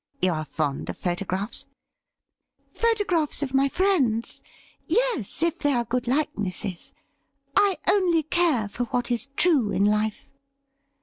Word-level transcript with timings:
'You 0.23 0.31
are 0.33 0.45
fond 0.45 0.89
of 0.89 0.97
photographs?' 0.97 1.67
Photographs 2.81 3.43
of 3.43 3.53
my 3.53 3.69
friends— 3.69 4.41
^yes, 4.89 5.43
if 5.43 5.59
they 5.59 5.73
are 5.73 5.85
good 5.85 6.05
hke 6.05 6.35
nesses— 6.39 6.91
^I 7.55 7.77
only 7.87 8.23
care 8.23 8.67
for 8.67 8.85
what 8.85 9.11
is 9.11 9.27
true 9.35 9.69
in 9.69 9.85
life.' 9.85 10.27